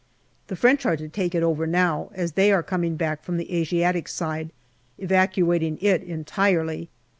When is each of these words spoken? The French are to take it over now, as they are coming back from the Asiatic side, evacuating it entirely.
The 0.47 0.55
French 0.55 0.83
are 0.87 0.97
to 0.97 1.07
take 1.07 1.35
it 1.35 1.43
over 1.43 1.67
now, 1.67 2.09
as 2.15 2.31
they 2.31 2.51
are 2.51 2.63
coming 2.63 2.95
back 2.95 3.21
from 3.21 3.37
the 3.37 3.53
Asiatic 3.55 4.07
side, 4.07 4.51
evacuating 4.97 5.77
it 5.79 6.01
entirely. 6.01 6.89